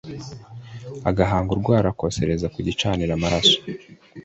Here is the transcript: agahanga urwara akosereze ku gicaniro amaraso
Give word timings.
agahanga 1.09 1.49
urwara 1.55 1.87
akosereze 1.93 2.45
ku 2.53 2.59
gicaniro 2.67 3.11
amaraso 3.17 3.57